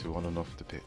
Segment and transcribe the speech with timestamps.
[0.00, 0.80] to On and Off the Pitch.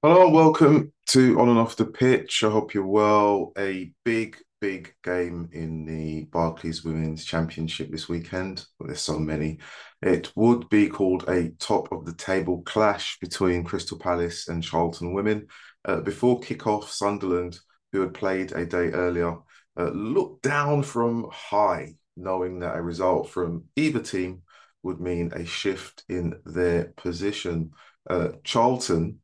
[0.00, 2.44] Hello, welcome to On and Off the Pitch.
[2.44, 3.52] I hope you're well.
[3.58, 8.64] A big, big game in the Barclays Women's Championship this weekend.
[8.78, 9.58] Well, there's so many.
[10.02, 15.12] It would be called a top of the table clash between Crystal Palace and Charlton
[15.12, 15.48] Women.
[15.84, 17.58] Uh, before kick-off, Sunderland,
[17.90, 19.36] who had played a day earlier,
[19.76, 24.42] uh, looked down from high, knowing that a result from either team
[24.84, 27.72] would mean a shift in their position.
[28.08, 29.20] Uh, Charlton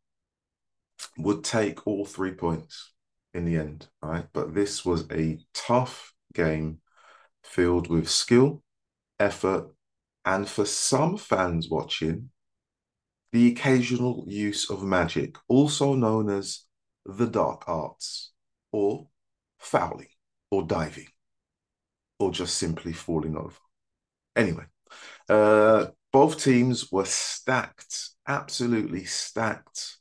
[1.18, 2.92] would take all three points
[3.34, 4.26] in the end, right?
[4.32, 6.78] But this was a tough game
[7.42, 8.62] filled with skill,
[9.18, 9.74] effort,
[10.24, 12.30] and for some fans watching,
[13.32, 16.64] the occasional use of magic, also known as
[17.06, 18.32] the dark arts,
[18.72, 19.08] or
[19.58, 20.08] fouling,
[20.50, 21.08] or diving,
[22.18, 23.56] or just simply falling over.
[24.36, 24.64] Anyway,
[25.28, 29.96] uh, both teams were stacked, absolutely stacked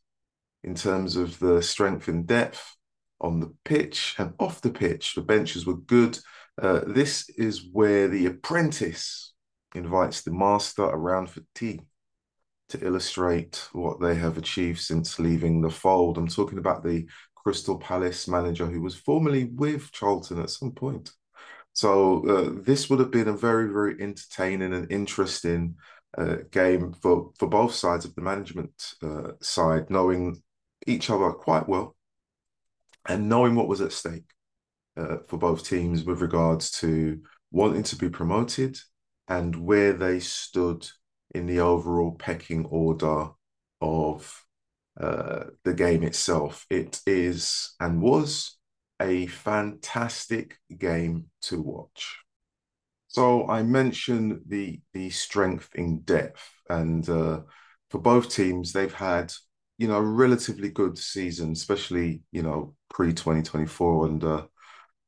[0.64, 2.76] in terms of the strength and depth
[3.20, 5.16] on the pitch and off the pitch.
[5.16, 6.18] The benches were good.
[6.62, 9.34] Uh, this is where the apprentice
[9.74, 11.82] invites the master around for tea
[12.70, 16.18] to illustrate what they have achieved since leaving the fold.
[16.18, 21.12] I'm talking about the Crystal Palace manager who was formerly with Charlton at some point.
[21.74, 25.76] So uh, this would have been a very, very entertaining and interesting
[26.17, 30.42] uh, game for for both sides of the management uh, side, knowing
[30.88, 31.95] each other quite well
[33.08, 34.30] and knowing what was at stake
[34.98, 38.78] uh, for both teams with regards to wanting to be promoted
[39.28, 40.88] and where they stood
[41.34, 43.30] in the overall pecking order
[43.80, 44.44] of
[45.00, 46.66] uh, the game itself.
[46.70, 48.58] It is and was
[49.02, 52.20] a fantastic game to watch.
[53.12, 57.41] So I mentioned the the strength in depth, and uh,
[57.90, 59.34] for both teams, they've had
[59.78, 64.46] you know a relatively good season, especially you know pre twenty twenty four, and uh,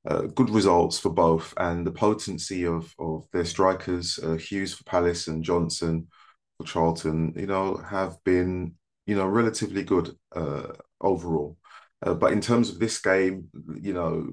[0.08, 1.54] uh, good results for both.
[1.58, 6.08] And the potency of of their strikers, uh, Hughes for Palace and Johnson
[6.58, 8.76] for Charlton, you know, have been
[9.08, 11.58] you know relatively good uh, overall.
[12.04, 13.50] Uh, but in terms of this game,
[13.82, 14.30] you know,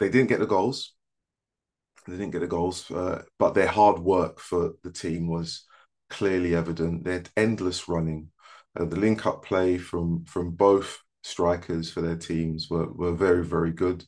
[0.00, 0.94] they didn't get the goals.
[2.10, 5.64] They didn't get the goals, uh, but their hard work for the team was
[6.08, 7.04] clearly evident.
[7.04, 8.28] They had endless running.
[8.78, 13.72] Uh, the link-up play from from both strikers for their teams were were very very
[13.72, 14.04] good,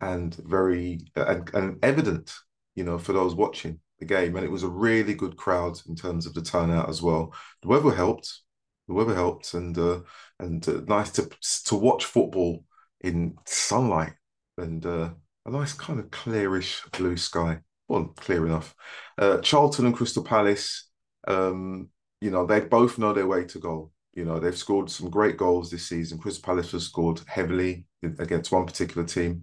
[0.00, 2.34] and very and, and evident,
[2.74, 4.36] you know, for those watching the game.
[4.36, 7.34] And it was a really good crowd in terms of the turnout as well.
[7.62, 8.42] The weather helped
[8.88, 10.00] the weather helped, and uh,
[10.38, 11.28] and uh, nice to
[11.66, 12.64] to watch football
[13.00, 14.14] in sunlight
[14.56, 15.10] and uh,
[15.46, 17.60] a nice kind of clearish blue sky.
[17.88, 18.74] Well, clear enough.
[19.16, 20.88] Uh, Charlton and Crystal Palace,
[21.28, 21.88] um,
[22.20, 23.92] you know, they both know their way to goal.
[24.14, 26.18] You know, they've scored some great goals this season.
[26.18, 29.42] Crystal Palace has scored heavily against one particular team,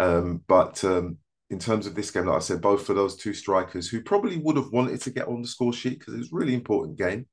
[0.00, 1.18] um, but um,
[1.50, 4.38] in terms of this game, like I said, both for those two strikers who probably
[4.38, 6.98] would have wanted to get on the score sheet because it was a really important
[6.98, 7.26] game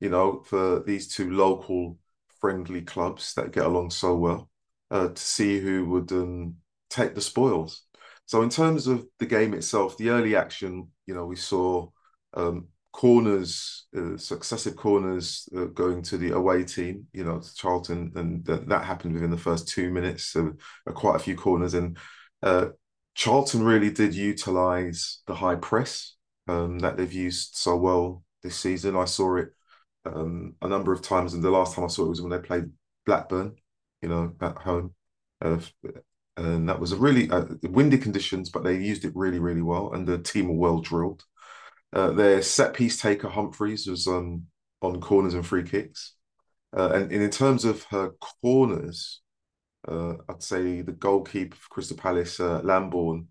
[0.00, 1.98] you know, for these two local
[2.40, 4.50] friendly clubs that get along so well,
[4.90, 6.56] uh, to see who would um,
[6.94, 7.82] take the spoils.
[8.26, 11.88] So in terms of the game itself, the early action, you know, we saw
[12.34, 18.12] um, corners, uh, successive corners uh, going to the away team, you know, to Charlton,
[18.14, 20.26] and th- that happened within the first two minutes.
[20.26, 20.54] So
[20.86, 21.98] uh, quite a few corners, and
[22.42, 22.68] uh,
[23.14, 26.14] Charlton really did utilize the high press
[26.48, 28.96] um, that they've used so well this season.
[28.96, 29.48] I saw it
[30.06, 32.38] um, a number of times, and the last time I saw it was when they
[32.38, 32.70] played
[33.06, 33.56] Blackburn,
[34.00, 34.94] you know, at home.
[36.38, 39.62] Uh, and that was a really uh, windy conditions, but they used it really, really
[39.62, 41.24] well, and the team were well drilled.
[41.92, 44.44] Uh, their set piece taker Humphreys was um,
[44.82, 46.14] on corners and free kicks,
[46.76, 48.10] uh, and, and, in terms of her
[48.42, 49.20] corners,
[49.86, 53.28] uh, I'd say the goalkeeper for Crystal Palace, uh, Lambourne,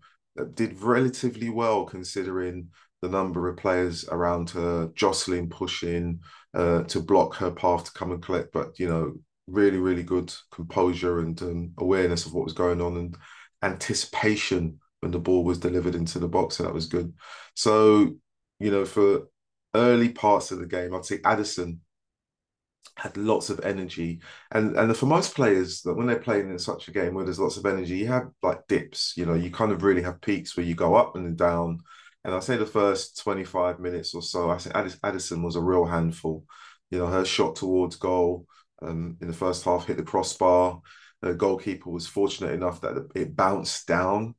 [0.54, 2.70] did relatively well considering
[3.02, 6.20] the number of players around her, jostling, pushing,
[6.54, 8.50] uh, to block her path to come and collect.
[8.52, 9.14] But you know,
[9.46, 13.16] really, really good composure and um, awareness of what was going on and
[13.62, 17.12] anticipation when the ball was delivered into the box, and that was good.
[17.54, 18.14] So,
[18.58, 19.28] you know, for
[19.74, 21.80] early parts of the game, I'd say Addison
[22.96, 24.20] had lots of energy,
[24.52, 27.40] and and for most players that when they're playing in such a game where there's
[27.40, 29.14] lots of energy, you have like dips.
[29.16, 31.80] You know, you kind of really have peaks where you go up and down
[32.24, 35.84] and I say the first 25 minutes or so, I think Addison was a real
[35.84, 36.44] handful.
[36.90, 38.46] You know, her shot towards goal
[38.82, 40.80] um, in the first half hit the crossbar.
[41.22, 44.34] The goalkeeper was fortunate enough that it bounced down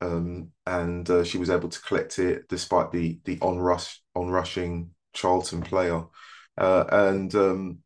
[0.00, 4.28] um, and uh, she was able to collect it despite the the on rush on
[4.28, 6.04] rushing Charlton player.
[6.56, 7.78] Uh, and um,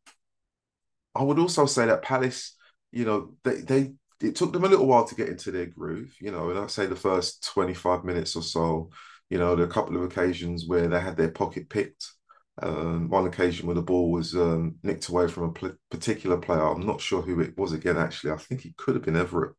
[1.15, 2.57] I would also say that Palace,
[2.91, 6.15] you know, they they it took them a little while to get into their groove,
[6.21, 8.91] you know, and I'd say the first 25 minutes or so,
[9.31, 12.13] you know, there a couple of occasions where they had their pocket picked.
[12.61, 16.61] Um, one occasion where the ball was um, nicked away from a particular player.
[16.61, 18.33] I'm not sure who it was again, actually.
[18.33, 19.55] I think it could have been Everett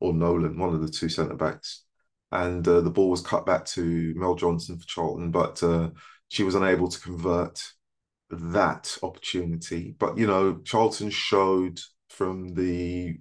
[0.00, 1.84] or Nolan, one of the two centre backs.
[2.32, 5.90] And uh, the ball was cut back to Mel Johnson for Charlton, but uh,
[6.28, 7.62] she was unable to convert
[8.30, 9.94] that opportunity.
[9.96, 11.78] But, you know, Charlton showed
[12.08, 13.18] from the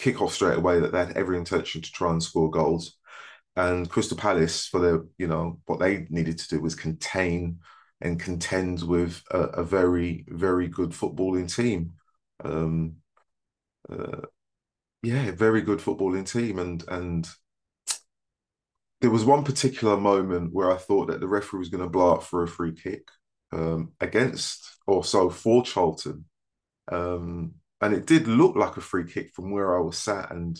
[0.00, 2.96] kickoff straight away that they had every intention to try and score goals.
[3.54, 7.60] And Crystal Palace, for their, you know, what they needed to do was contain
[8.00, 11.92] and contend with a, a very, very good footballing team.
[12.44, 12.96] Um,
[13.90, 14.22] uh,
[15.02, 17.28] yeah, very good footballing team, and and
[19.00, 22.14] there was one particular moment where I thought that the referee was going to blow
[22.14, 23.08] up for a free kick
[23.52, 26.24] um, against or so for Charlton,
[26.90, 30.58] um, and it did look like a free kick from where I was sat, and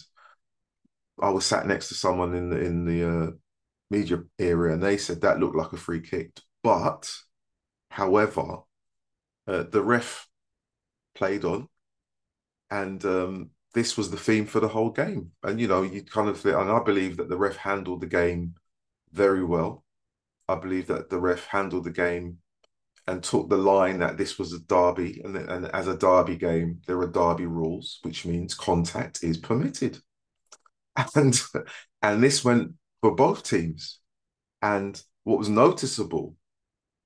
[1.20, 3.30] I was sat next to someone in the in the uh,
[3.90, 6.30] media area, and they said that looked like a free kick,
[6.62, 7.10] but
[7.90, 8.58] however,
[9.46, 10.28] uh, the ref
[11.14, 11.68] played on,
[12.70, 15.32] and um, this was the theme for the whole game.
[15.42, 18.54] And you know, you kind of and I believe that the ref handled the game
[19.12, 19.84] very well.
[20.48, 22.38] I believe that the ref handled the game
[23.06, 26.80] and took the line that this was a derby, and, and as a derby game,
[26.86, 29.98] there are derby rules, which means contact is permitted.
[31.14, 31.38] And
[32.00, 32.72] and this went
[33.02, 34.00] for both teams.
[34.62, 36.36] And what was noticeable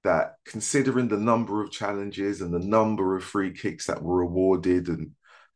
[0.04, 4.88] that considering the number of challenges and the number of free kicks that were awarded
[4.88, 5.12] and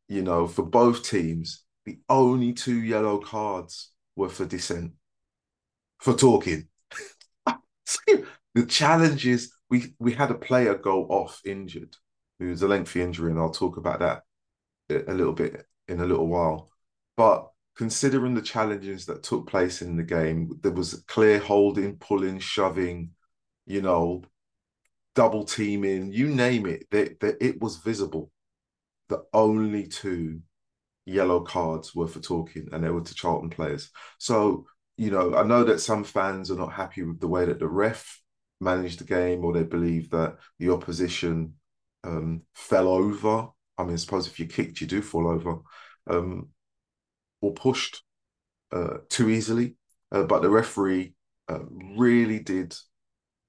[0.09, 4.93] you know, for both teams, the only two yellow cards were for dissent,
[5.99, 6.69] for talking.
[8.07, 11.97] the challenges we we had a player go off injured,
[12.39, 14.23] who was a lengthy injury, and I'll talk about that
[15.09, 16.71] a little bit in a little while.
[17.17, 22.39] But considering the challenges that took place in the game, there was clear holding, pulling,
[22.39, 23.11] shoving,
[23.67, 24.23] you know,
[25.15, 28.31] double teaming, you name it, that that it was visible
[29.09, 30.41] the only two
[31.07, 33.91] yellow cards were for talking, and they were to Charlton players.
[34.19, 34.67] So,
[34.97, 37.69] you know, I know that some fans are not happy with the way that the
[37.69, 38.21] ref
[38.61, 41.55] managed the game, or they believe that the opposition
[42.05, 43.49] um, fell over.
[43.77, 45.59] I mean, I suppose if you kicked, you do fall over,
[46.09, 46.49] um,
[47.41, 48.03] or pushed
[48.73, 49.77] uh, too easily.
[50.11, 51.15] Uh, but the referee
[51.49, 51.61] uh,
[51.97, 52.75] really did,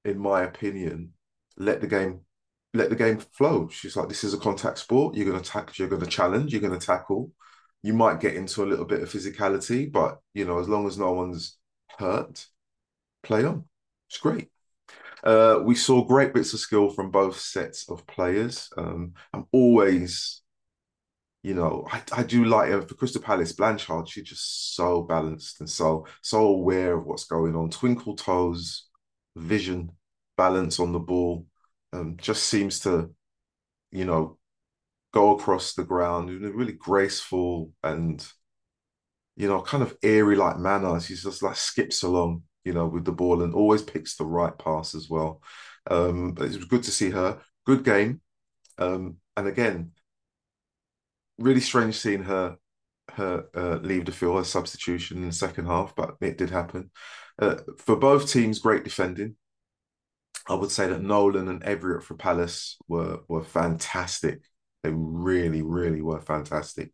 [0.03, 1.13] in my opinion,
[1.57, 2.21] let the game
[2.73, 3.69] let the game flow.
[3.69, 5.15] She's like, this is a contact sport.
[5.15, 7.31] You're going to tackle, you're going to challenge, you're going to tackle.
[7.81, 10.97] You might get into a little bit of physicality, but you know, as long as
[10.97, 11.57] no one's
[11.97, 12.45] hurt,
[13.23, 13.65] play on.
[14.09, 14.49] It's great.
[15.23, 18.69] Uh, we saw great bits of skill from both sets of players.
[18.77, 20.41] Um, I'm always,
[21.41, 24.07] you know, I, I do like uh, for Crystal Palace, Blanchard.
[24.07, 27.69] She's just so balanced and so so aware of what's going on.
[27.71, 28.87] Twinkle toes,
[29.35, 29.91] vision,
[30.37, 31.45] balance on the ball
[31.93, 33.11] um, just seems to,
[33.91, 34.37] you know,
[35.13, 38.27] go across the ground in a really graceful and,
[39.35, 40.99] you know, kind of airy like manner.
[40.99, 44.57] She's just like skips along, you know, with the ball and always picks the right
[44.57, 45.41] pass as well.
[45.89, 47.39] Um, but it was good to see her.
[47.65, 48.21] Good game.
[48.77, 49.91] Um, and again,
[51.37, 52.57] really strange seeing her
[53.13, 56.89] her uh, leave the field as substitution in the second half, but it did happen.
[57.39, 59.35] Uh, for both teams, great defending.
[60.47, 64.41] I would say that Nolan and Everett for Palace were were fantastic.
[64.83, 66.91] They really, really were fantastic.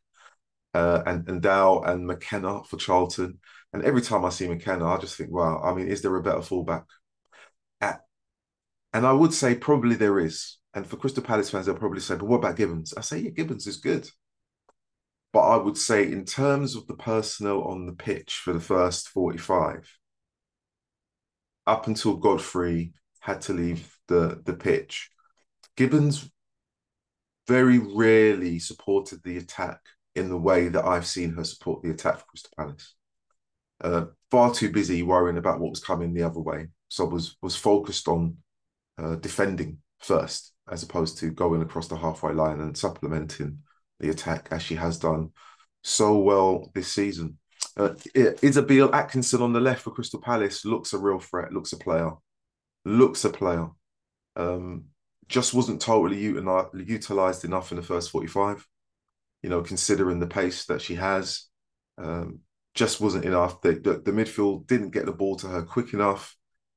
[0.74, 3.40] Uh, and and Dow and McKenna for Charlton.
[3.74, 6.24] And every time I see McKenna, I just think, wow, I mean, is there a
[6.24, 6.86] better fullback?
[7.80, 8.02] At,
[8.94, 10.58] and I would say probably there is.
[10.74, 12.94] And for Crystal Palace fans, they'll probably say, but what about Gibbons?
[12.96, 14.10] I say, yeah, Gibbons is good.
[15.34, 19.10] But I would say, in terms of the personnel on the pitch for the first
[19.10, 19.98] 45,
[21.68, 25.10] up until Godfrey had to leave the the pitch.
[25.78, 26.30] Gibbons
[27.48, 29.80] very rarely supported the attack
[30.16, 32.96] in the way that I've seen her support the attack for Crystal Palace.
[33.80, 37.56] Uh, far too busy worrying about what was coming the other way, so was was
[37.56, 38.38] focused on
[38.98, 43.60] uh, defending first, as opposed to going across the halfway line and supplementing
[44.00, 45.30] the attack as she has done
[45.84, 47.38] so well this season.
[47.78, 51.78] Uh, Isabel Atkinson on the left for Crystal Palace looks a real threat, looks a
[51.78, 52.12] player
[52.86, 53.68] looks a player.
[54.36, 54.86] Um,
[55.28, 58.68] just wasn't totally utilized enough in the first 45.
[59.44, 61.48] You know, considering the pace that she has,
[61.98, 62.40] um,
[62.76, 63.62] just wasn't enough.
[63.62, 66.36] The, the, the, midfield didn't get the ball to her quick enough.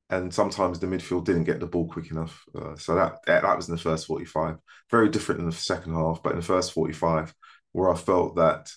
[0.09, 2.43] and sometimes the midfield didn't get the ball quick enough.
[2.55, 4.57] Uh, so that that was in the first 45.
[4.89, 7.33] Very different in the second half, but in the first 45,
[7.71, 8.71] where I felt that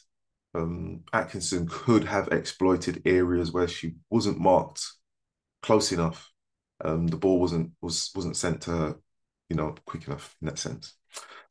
[0.54, 4.84] um, Atkinson could have exploited areas where she wasn't marked
[5.62, 6.30] close enough.
[6.84, 8.96] Um, the ball wasn't was wasn't sent to her,
[9.48, 10.94] you know, quick enough in that sense.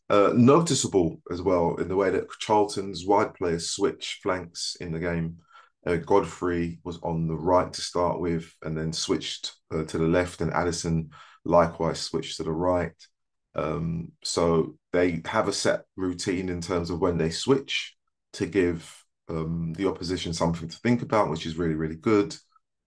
[0.10, 5.00] Uh, noticeable as well in the way that Charlton's wide players switch flanks in the
[5.00, 5.38] game.
[5.86, 10.08] Uh, Godfrey was on the right to start with, and then switched uh, to the
[10.08, 11.12] left, and Addison
[11.46, 12.94] likewise switched to the right.
[13.56, 17.96] Um, so they have a set routine in terms of when they switch
[18.34, 22.36] to give um, the opposition something to think about, which is really, really good.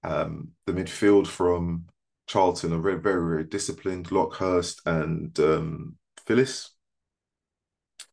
[0.03, 1.87] Um, the midfield from
[2.31, 4.13] Charlton are very, very, very disciplined.
[4.13, 5.97] Lockhurst and um,
[6.29, 6.71] Phillis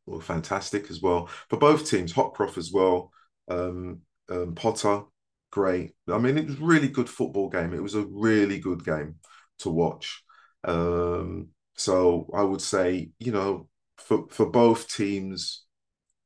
[0.08, 1.30] were fantastic as well.
[1.50, 3.12] For both teams, Hopcroft as well.
[3.48, 5.04] Um, um, Potter,
[5.52, 5.94] great.
[6.12, 7.76] I mean, it was really good football game.
[7.76, 9.18] It was a really good game
[9.60, 10.24] to watch.
[10.64, 15.64] Um, so I would say, you know, for for both teams,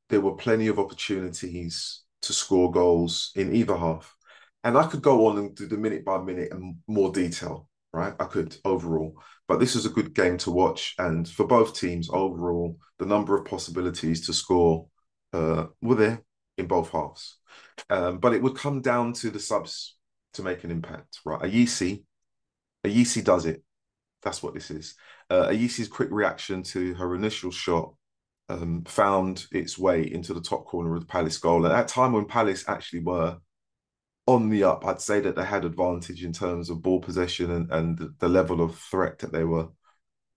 [0.08, 4.16] there were plenty of opportunities to score goals in either half.
[4.64, 8.14] And I could go on and do the minute by minute and more detail, right?
[8.18, 9.14] I could overall.
[9.48, 10.94] But this is a good game to watch.
[10.98, 14.86] And for both teams, overall, the number of possibilities to score
[15.32, 16.22] uh, were there
[16.58, 17.38] in both halves.
[17.90, 19.96] Um, but it would come down to the subs
[20.34, 21.40] to make an impact, right?
[21.42, 22.04] Ayisi,
[22.84, 23.62] Ayisi does it.
[24.22, 24.94] That's what this is.
[25.28, 27.94] Uh, Ayisi's quick reaction to her initial shot
[28.48, 31.66] um, found its way into the top corner of the Palace goal.
[31.66, 33.38] At that time when Palace actually were
[34.26, 37.70] on the up, I'd say that they had advantage in terms of ball possession and,
[37.72, 39.68] and the level of threat that they were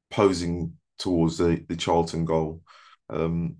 [0.09, 2.61] posing towards the, the Charlton goal.
[3.09, 3.57] Um,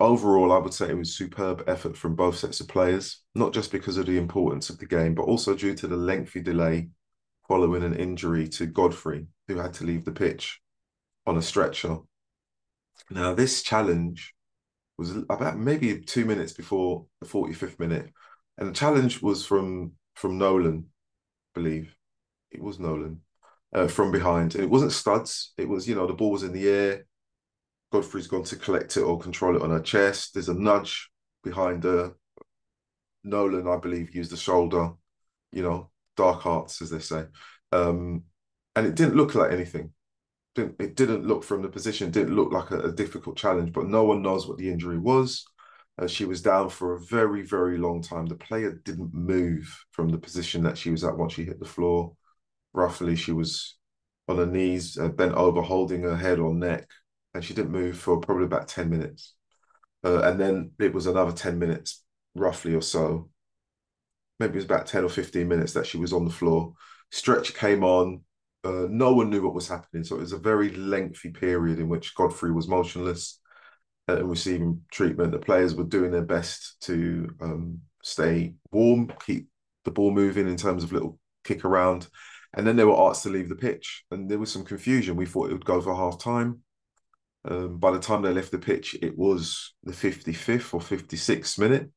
[0.00, 3.70] overall, I would say it was superb effort from both sets of players, not just
[3.70, 6.88] because of the importance of the game, but also due to the lengthy delay
[7.46, 10.60] following an injury to Godfrey, who had to leave the pitch
[11.26, 11.98] on a stretcher.
[13.10, 14.34] Now, this challenge
[14.98, 18.10] was about maybe two minutes before the 45th minute.
[18.62, 21.96] And the challenge was from from Nolan, I believe.
[22.52, 23.22] It was Nolan.
[23.72, 24.54] Uh, from behind.
[24.54, 25.52] And it wasn't studs.
[25.58, 27.04] It was, you know, the ball was in the air.
[27.90, 30.34] Godfrey's gone to collect it or control it on her chest.
[30.34, 31.10] There's a nudge
[31.42, 32.14] behind her.
[33.24, 34.92] Nolan, I believe, used the shoulder,
[35.50, 37.24] you know, dark arts, as they say.
[37.72, 38.22] Um,
[38.76, 39.90] and it didn't look like anything.
[40.54, 43.88] Didn't, it didn't look from the position, didn't look like a, a difficult challenge, but
[43.88, 45.44] no one knows what the injury was.
[46.02, 48.26] Uh, she was down for a very, very long time.
[48.26, 51.64] The player didn't move from the position that she was at once she hit the
[51.64, 52.14] floor.
[52.72, 53.76] Roughly, she was
[54.28, 56.88] on her knees, uh, bent over, holding her head or neck
[57.34, 59.34] and she didn't move for probably about 10 minutes.
[60.04, 62.04] Uh, and then it was another 10 minutes,
[62.34, 63.30] roughly or so.
[64.38, 66.74] Maybe it was about 10 or 15 minutes that she was on the floor.
[67.10, 68.22] Stretch came on.
[68.64, 70.04] Uh, no one knew what was happening.
[70.04, 73.40] So it was a very lengthy period in which Godfrey was motionless
[74.08, 75.32] and receiving treatment.
[75.32, 79.48] The players were doing their best to um, stay warm, keep
[79.84, 82.08] the ball moving in terms of little kick around.
[82.54, 84.04] And then they were asked to leave the pitch.
[84.10, 85.16] And there was some confusion.
[85.16, 86.60] We thought it would go for half time.
[87.44, 91.90] Um, by the time they left the pitch, it was the 55th or 56th minute.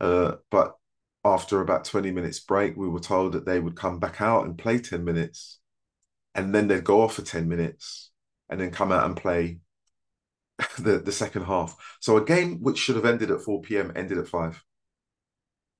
[0.00, 0.74] Uh, but
[1.24, 4.56] after about 20 minutes break, we were told that they would come back out and
[4.56, 5.58] play 10 minutes.
[6.34, 8.10] And then they'd go off for 10 minutes
[8.48, 9.58] and then come out and play
[10.78, 11.76] the, the second half.
[12.00, 13.92] So a game which should have ended at 4 p.m.
[13.94, 14.62] ended at 5.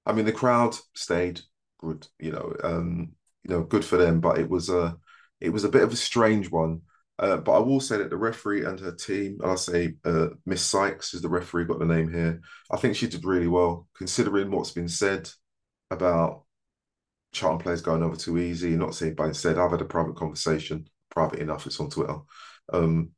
[0.04, 1.40] I mean, the crowd stayed
[1.78, 4.97] good, you know, um, you know, good for them, but it was a
[5.40, 6.80] it was a bit of a strange one
[7.18, 10.28] uh, but I will say that the referee and her team, and I'll say uh,
[10.45, 12.42] Miss Sykes is the referee, got the name here.
[12.71, 15.30] I think she did really well, considering what's been said
[15.90, 16.45] about
[17.33, 18.76] Charlton players going over too easy.
[18.76, 22.18] Not saying by instead, I've had a private conversation, private enough, it's on Twitter.
[22.71, 23.12] Um,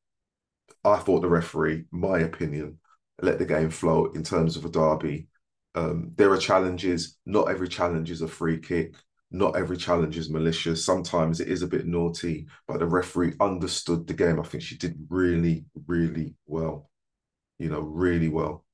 [0.85, 2.79] I thought the referee, my opinion,
[3.21, 5.29] let the game flow in terms of a derby.
[5.75, 7.19] Um, there are challenges.
[7.27, 8.95] Not every challenge is a free kick
[9.31, 10.85] not every challenge is malicious.
[10.85, 14.41] Sometimes it is a bit naughty, but the referee understood the game.
[14.41, 16.91] I think she did really, really well.
[17.59, 18.65] You know, really well.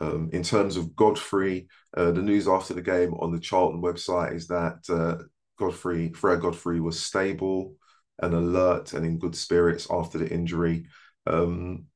[0.00, 4.34] Um, in terms of Godfrey, uh, the news after the game on the Charlton website
[4.34, 5.24] is that uh,
[5.58, 7.74] Godfrey, Freya Godfrey, was stable
[8.20, 10.86] and alert and in good spirits after the injury.
[11.26, 11.86] Um,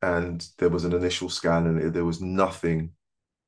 [0.00, 2.92] and there was an initial scan, and there was nothing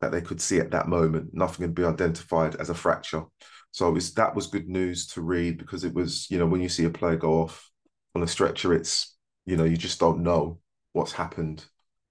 [0.01, 1.31] that they could see at that moment.
[1.33, 3.25] Nothing could be identified as a fracture.
[3.71, 6.69] So it's that was good news to read because it was, you know, when you
[6.69, 7.71] see a player go off
[8.15, 9.17] on a stretcher, it's,
[9.47, 10.61] you know, you just don't know
[10.93, 11.65] what's happened.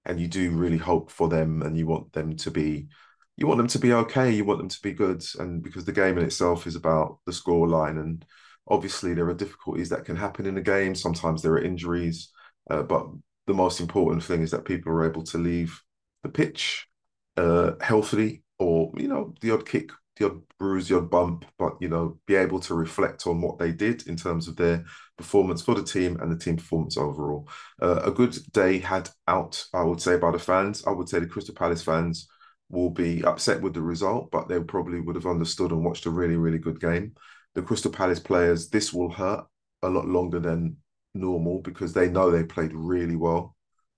[0.04, 2.88] And you do really hope for them and you want them to be
[3.36, 5.24] you want them to be okay, you want them to be good.
[5.38, 8.24] And because the game in itself is about the score line and
[8.66, 10.94] Obviously, there are difficulties that can happen in the game.
[10.94, 12.30] Sometimes there are injuries,
[12.70, 13.06] uh, but
[13.46, 15.80] the most important thing is that people are able to leave
[16.22, 16.88] the pitch
[17.36, 21.74] uh, healthily, or you know, the odd kick, the odd bruise, the odd bump, but
[21.80, 24.84] you know, be able to reflect on what they did in terms of their
[25.16, 27.48] performance for the team and the team performance overall.
[27.82, 30.84] Uh, a good day had out, I would say, by the fans.
[30.86, 32.28] I would say the Crystal Palace fans
[32.70, 36.10] will be upset with the result, but they probably would have understood and watched a
[36.10, 37.14] really, really good game.
[37.54, 39.44] The Crystal Palace players, this will hurt
[39.82, 40.76] a lot longer than
[41.14, 43.56] normal because they know they played really well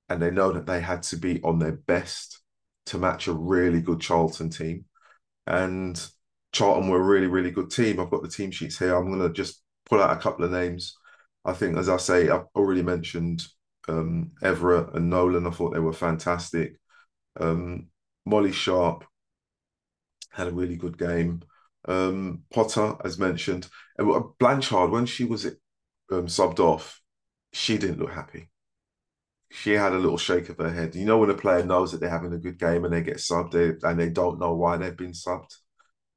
[0.08, 2.40] and they know that they had to be on their best
[2.86, 4.84] to match a really good Charlton team.
[5.46, 6.00] And
[6.52, 7.98] Charlton were a really, really good team.
[7.98, 8.94] I've got the team sheets here.
[8.94, 10.96] I'm going to just pull out a couple of names.
[11.44, 13.44] I think, as I say, I've already mentioned
[13.88, 15.46] um, Everett and Nolan.
[15.46, 16.76] I thought they were fantastic.
[17.38, 17.88] Um,
[18.24, 19.04] Molly Sharp
[20.30, 21.42] had a really good game.
[21.86, 23.68] Um, Potter, as mentioned,
[24.38, 27.00] Blanchard when she was um, subbed off,
[27.56, 28.50] she didn't look happy.
[29.50, 30.94] She had a little shake of her head.
[30.94, 33.16] You know when a player knows that they're having a good game and they get
[33.16, 35.54] subbed and they don't know why they've been subbed.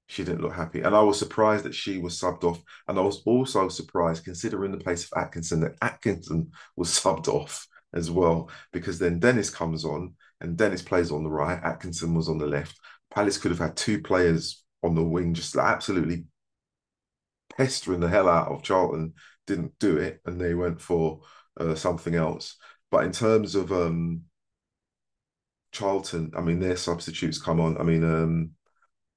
[0.08, 2.60] She didn't look happy, and I was surprised that she was subbed off.
[2.88, 7.68] And I was also surprised, considering the place of Atkinson, that Atkinson was subbed off
[7.94, 11.62] as well, because then Dennis comes on and Dennis plays on the right.
[11.64, 12.78] Atkinson was on the left.
[13.14, 16.26] Palace could have had two players on the wing, just absolutely
[17.56, 19.14] pestering the hell out of Charlton.
[19.50, 21.22] Didn't do it, and they went for
[21.60, 22.56] uh, something else.
[22.92, 24.26] But in terms of um,
[25.72, 27.76] Charlton, I mean, their substitutes come on.
[27.80, 28.52] I mean, um,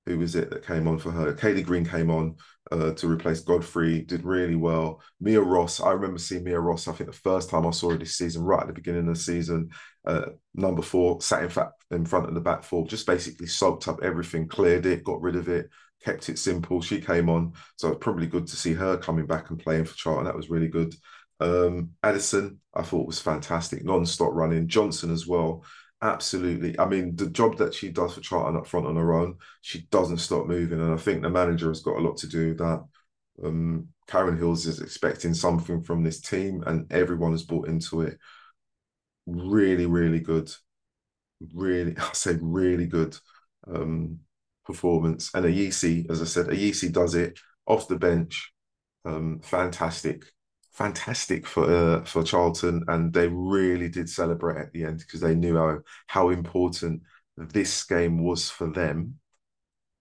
[0.06, 1.34] who was it that came on for her?
[1.34, 2.36] Kaylee Green came on
[2.70, 5.02] uh, to replace Godfrey, did really well.
[5.20, 7.98] Mia Ross, I remember seeing Mia Ross, I think the first time I saw her
[7.98, 9.68] this season, right at the beginning of the season,
[10.06, 13.86] uh, number four, sat in fact in front of the back four, just basically soaked
[13.86, 15.68] up everything, cleared it, got rid of it,
[16.04, 16.80] kept it simple.
[16.80, 17.52] She came on.
[17.76, 20.24] So it's probably good to see her coming back and playing for Charlton.
[20.24, 20.94] That was really good.
[21.40, 24.68] Um, Addison, I thought was fantastic, non-stop running.
[24.68, 25.64] Johnson as well
[26.02, 26.78] absolutely.
[26.78, 29.86] I mean, the job that she does for Charlton up front on her own, she
[29.90, 30.80] doesn't stop moving.
[30.80, 32.84] And I think the manager has got a lot to do with that.
[33.42, 38.18] Um, Karen Hills is expecting something from this team, and everyone has bought into it.
[39.26, 40.50] Really, really good.
[41.54, 43.16] Really, I say really good
[43.66, 44.18] um,
[44.72, 45.30] performance.
[45.34, 48.52] And Ayisi, as I said, Ayisi does it off the bench.
[49.04, 50.24] Um, fantastic
[50.72, 55.34] fantastic for uh, for Charlton, and they really did celebrate at the end because they
[55.34, 57.02] knew how how important
[57.36, 59.18] this game was for them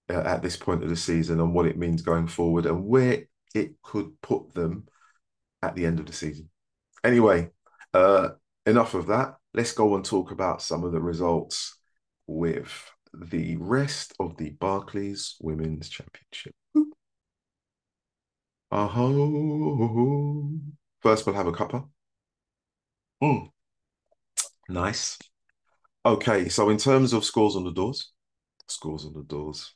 [0.10, 3.24] uh, at this point of the season and what it means going forward and where
[3.54, 4.86] it could put them
[5.62, 6.50] at the end of the season.
[7.04, 7.50] Anyway,
[7.94, 8.30] uh,
[8.66, 9.36] enough of that.
[9.54, 11.78] Let's go and talk about some of the results
[12.28, 12.72] with
[13.14, 16.56] the rest of the Barclays Women's Championship.
[18.72, 20.50] Oh,
[21.02, 21.88] first we'll have a cuppa.
[23.22, 23.50] Mm.
[24.70, 25.20] Nice.
[26.06, 28.12] Okay, so in terms of scores on the doors,
[28.68, 29.76] scores on the doors.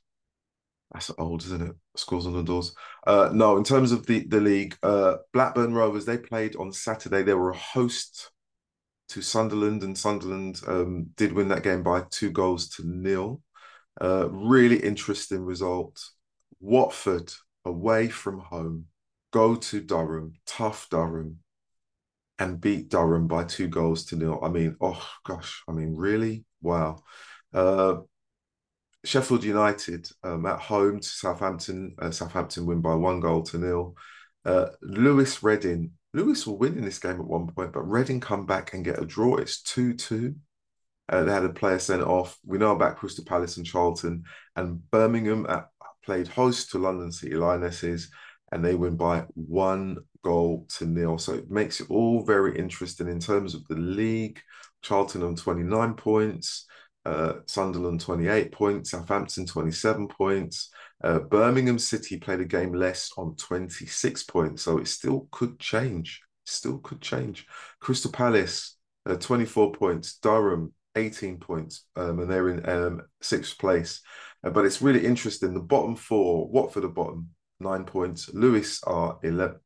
[0.93, 1.75] That's old, isn't it?
[1.97, 2.73] Scores on the doors.
[3.05, 7.21] Uh, no, in terms of the the league, uh, Blackburn Rovers they played on Saturday.
[7.21, 8.31] They were a host
[9.09, 13.41] to Sunderland, and Sunderland um, did win that game by two goals to nil.
[14.01, 16.03] Uh, really interesting result.
[16.59, 17.31] Watford
[17.63, 18.85] away from home,
[19.31, 21.39] go to Durham, tough Durham,
[22.39, 24.39] and beat Durham by two goals to nil.
[24.43, 26.45] I mean, oh gosh, I mean, really?
[26.61, 27.03] Wow.
[27.53, 27.97] Uh,
[29.05, 31.95] Sheffield United um, at home to Southampton.
[31.99, 33.95] Uh, Southampton win by one goal to nil.
[34.43, 35.91] Uh, Lewes Reading.
[36.15, 39.01] Lewes will win in this game at one point, but Reading come back and get
[39.01, 39.35] a draw.
[39.35, 40.35] It's 2 2.
[41.07, 42.37] Uh, they had a player sent off.
[42.45, 44.23] We know about Crystal Palace and Charlton.
[44.55, 45.67] And Birmingham at
[46.05, 48.09] played host to London City Lionesses,
[48.51, 51.17] and they win by one goal to nil.
[51.17, 54.39] So it makes it all very interesting in terms of the league.
[54.83, 56.67] Charlton on 29 points,
[57.05, 60.69] uh, Sunderland 28 points, Southampton 27 points.
[61.03, 66.21] Uh, Birmingham City played a game less on 26 points, so it still could change.
[66.45, 67.45] Still could change.
[67.79, 70.17] Crystal Palace, uh, 24 points.
[70.17, 74.01] Durham, 18 points, um, and they're in um, sixth place.
[74.43, 75.53] Uh, but it's really interesting.
[75.53, 77.29] The bottom four, Watford the bottom,
[77.59, 78.33] nine points.
[78.33, 79.57] Lewes are 11,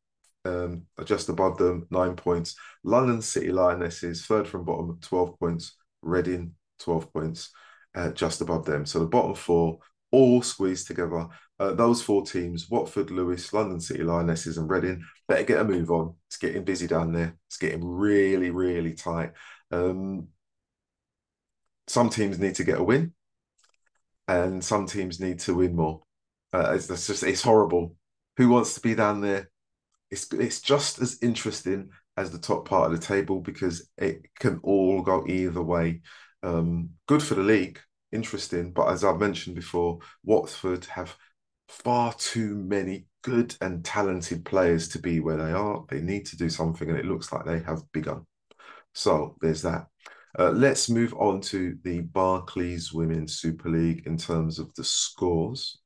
[0.46, 2.56] um, just above them, nine points.
[2.84, 5.76] London City Lionesses, third from bottom, 12 points.
[6.02, 7.52] Reading, 12 points,
[7.94, 8.86] uh, just above them.
[8.86, 9.80] So the bottom four
[10.12, 11.28] all squeezed together.
[11.60, 15.92] Uh, those four teams, Watford, Lewes, London City Lionesses, and Reading, better get a move
[15.92, 16.16] on.
[16.28, 17.36] It's getting busy down there.
[17.48, 19.32] It's getting really, really tight.
[19.72, 20.30] Um,
[21.88, 23.14] some teams need to get a win
[24.28, 26.02] and some teams need to win more.
[26.54, 27.96] Uh, it's, it's just it's horrible.
[28.38, 29.50] Who wants to be down there
[30.12, 34.60] it's it's just as interesting as the top part of the table because it can
[34.64, 36.02] all go either way.
[36.44, 37.80] Um, good for the league,
[38.12, 41.16] interesting, but as I've mentioned before, Watford have
[41.68, 45.84] far too many good and talented players to be where they are.
[45.90, 48.26] They need to do something, and it looks like they have begun.
[48.94, 49.88] So there's that.
[50.38, 55.80] Uh, let's move on to the Barclays Women's Super League in terms of the scores.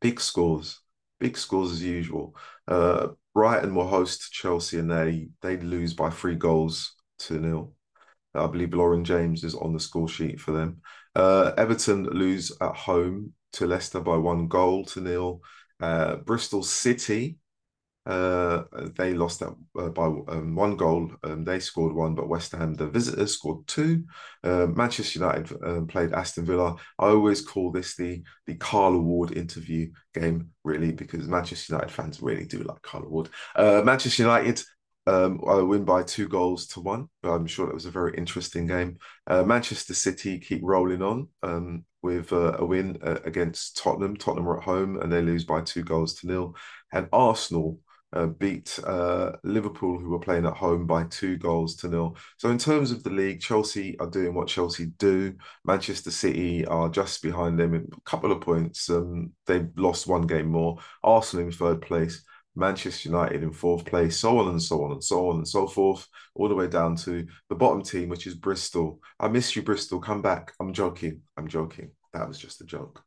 [0.00, 0.80] Big scores,
[1.18, 2.36] big scores as usual.
[2.68, 7.72] Uh, Brighton will host Chelsea and they they lose by three goals to nil.
[8.34, 10.80] I believe Lauren James is on the score sheet for them.
[11.14, 15.40] Uh, Everton lose at home to Leicester by one goal to nil.
[15.80, 17.38] Uh, Bristol City
[18.06, 18.64] uh,
[18.96, 21.10] they lost that uh, by um, one goal.
[21.22, 24.04] Um, they scored one, but West Ham, the visitors, scored two.
[24.42, 26.76] Uh, Manchester United um, played Aston Villa.
[26.98, 32.20] I always call this the the Carla Ward interview game, really, because Manchester United fans
[32.20, 33.30] really do like Carla Ward.
[33.56, 34.62] Uh, Manchester United
[35.06, 37.08] um, I win by two goals to one.
[37.22, 38.98] I'm sure that was a very interesting game.
[39.26, 44.16] Uh, Manchester City keep rolling on um, with uh, a win uh, against Tottenham.
[44.16, 46.56] Tottenham are at home and they lose by two goals to nil.
[46.92, 47.80] And Arsenal
[48.14, 52.16] uh, beat uh, Liverpool, who were playing at home, by two goals to nil.
[52.38, 55.34] So, in terms of the league, Chelsea are doing what Chelsea do.
[55.64, 58.88] Manchester City are just behind them in a couple of points.
[58.88, 60.78] Um, they've lost one game more.
[61.02, 62.24] Arsenal in third place.
[62.56, 65.66] Manchester United in fourth place, so on and so on and so on and so
[65.66, 69.00] forth, all the way down to the bottom team, which is Bristol.
[69.18, 70.00] I miss you, Bristol.
[70.00, 70.52] Come back.
[70.60, 71.22] I'm joking.
[71.36, 71.90] I'm joking.
[72.12, 73.02] That was just a joke.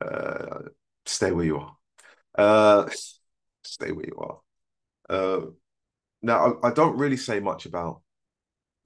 [0.00, 0.60] Uh,
[1.06, 1.76] stay where you are.
[2.36, 2.90] Uh,
[3.64, 4.38] stay where you are.
[5.08, 5.46] Uh,
[6.22, 8.02] now, I, I, don't really say much about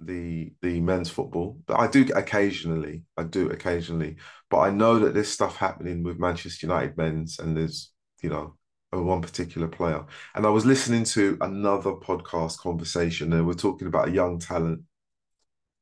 [0.01, 3.03] the the men's football, but I do occasionally.
[3.17, 4.17] I do occasionally,
[4.51, 7.93] but I know that there's stuff happening with Manchester United men's, and there's
[8.23, 8.57] you know
[8.93, 10.05] one particular player.
[10.35, 13.31] And I was listening to another podcast conversation.
[13.31, 14.83] They were talking about a young talent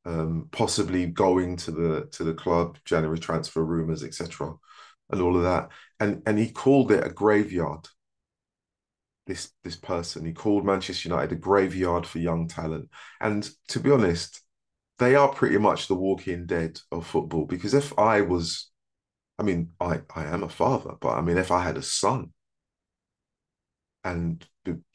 [0.05, 4.53] um, possibly going to the to the club, January transfer rumors, etc.,
[5.11, 5.69] and all of that.
[5.99, 7.87] And and he called it a graveyard
[9.27, 10.25] this this person.
[10.25, 12.89] He called Manchester United a graveyard for young talent.
[13.21, 14.41] And to be honest,
[14.99, 17.45] they are pretty much the walking dead of football.
[17.45, 18.71] Because if I was,
[19.39, 22.31] I mean, I I am a father, but I mean, if I had a son,
[24.05, 24.45] and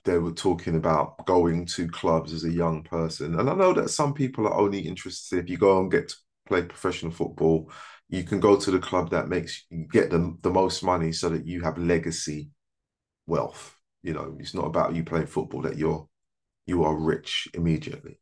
[0.04, 3.90] they were talking about going to clubs as a young person, and I know that
[3.90, 6.16] some people are only interested if you go and get to
[6.48, 7.70] play professional football.
[8.08, 11.28] You can go to the club that makes you get the, the most money so
[11.28, 12.48] that you have legacy
[13.26, 16.08] wealth you know, it's not about you playing football that you're
[16.66, 18.18] you are rich immediately.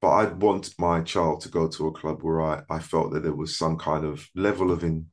[0.00, 3.22] But I'd want my child to go to a club where I, I felt that
[3.22, 5.06] there was some kind of level of in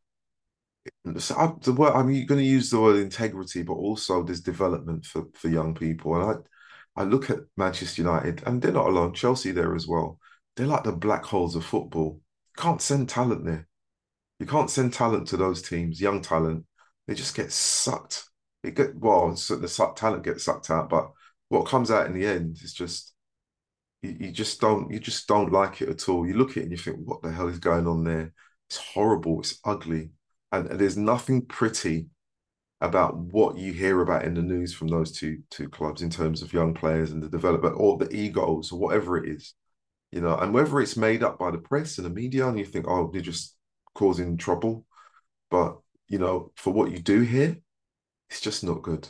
[1.06, 5.50] the word I'm going to use the word integrity, but also there's development for for
[5.50, 6.16] young people.
[6.16, 6.46] And
[6.96, 9.14] I I look at Manchester United, and they're not alone.
[9.14, 10.20] Chelsea there as well.
[10.56, 12.22] They're like the black holes of football.
[12.58, 13.68] Can't send talent there.
[14.40, 16.66] You can't send talent to those teams, young talent.
[17.08, 18.30] They just get sucked
[18.66, 21.12] it get well, so the talent gets sucked out, but
[21.50, 23.14] what comes out in the end is just
[24.02, 26.28] you, you just don't you just don't like it at all.
[26.28, 28.34] You look at it and you think, what the hell is going on there?
[28.70, 29.42] It's horrible.
[29.42, 30.12] It's ugly,
[30.58, 32.08] and, there's nothing pretty
[32.82, 36.42] about what you hear about in the news from those two two clubs in terms
[36.42, 39.54] of young players and the development or the egos or whatever it is,
[40.12, 42.66] you know, and whether it's made up by the press and the media and you
[42.66, 43.56] think, oh, they're just
[43.94, 44.86] causing trouble,
[45.50, 47.58] but you know, for what you do here,
[48.30, 49.08] it's just not good.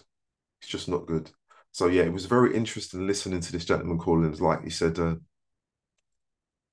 [0.61, 1.31] It's just not good.
[1.71, 4.31] So yeah, it was very interesting listening to this gentleman calling.
[4.37, 5.15] Like he said, uh,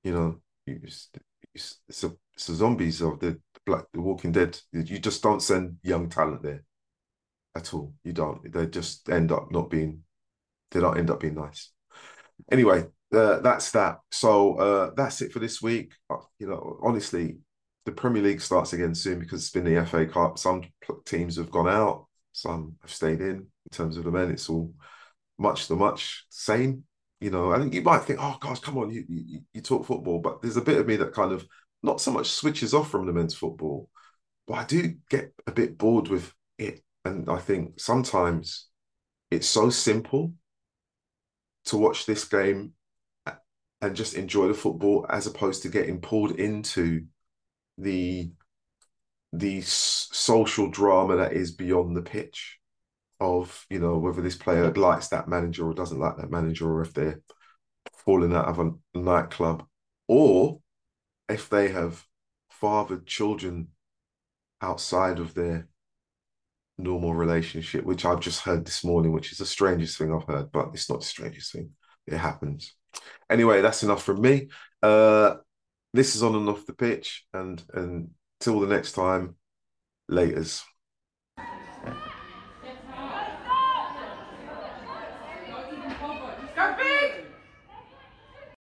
[0.04, 1.10] you know, it's,
[1.54, 4.58] it's, it's a it's a zombies of the black the Walking Dead.
[4.72, 6.64] You just don't send young talent there
[7.54, 7.94] at all.
[8.04, 8.52] You don't.
[8.52, 10.02] They just end up not being.
[10.70, 11.70] They don't end up being nice.
[12.50, 13.98] Anyway, uh, that's that.
[14.10, 15.92] So uh, that's it for this week.
[16.08, 17.38] Uh, you know, honestly,
[17.84, 20.38] the Premier League starts again soon because it's been the FA Cup.
[20.38, 20.62] Some
[21.04, 22.06] teams have gone out.
[22.32, 23.36] Some have stayed in.
[23.36, 24.72] In terms of the men, it's all
[25.38, 26.84] much the much same.
[27.20, 29.86] You know, I think you might think, oh gosh, come on, you, you you talk
[29.86, 31.46] football, but there's a bit of me that kind of
[31.82, 33.88] not so much switches off from the men's football,
[34.46, 36.82] but I do get a bit bored with it.
[37.04, 38.68] And I think sometimes
[39.30, 40.34] it's so simple
[41.64, 42.74] to watch this game
[43.80, 47.04] and just enjoy the football as opposed to getting pulled into
[47.76, 48.30] the
[49.32, 52.58] the social drama that is beyond the pitch
[53.18, 56.82] of you know whether this player likes that manager or doesn't like that manager or
[56.82, 57.20] if they're
[58.04, 59.64] falling out of a nightclub
[60.06, 60.60] or
[61.32, 62.04] if they have
[62.50, 63.68] fathered children
[64.60, 65.68] outside of their
[66.78, 70.52] normal relationship, which I've just heard this morning, which is the strangest thing I've heard,
[70.52, 71.70] but it's not the strangest thing.
[72.06, 72.74] It happens.
[73.28, 74.48] Anyway, that's enough from me.
[74.82, 75.36] Uh,
[75.94, 77.62] this is on and off the pitch, and
[78.40, 79.36] till the next time,
[80.10, 80.62] laters.